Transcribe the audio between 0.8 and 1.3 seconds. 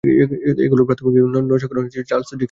প্রাথমিক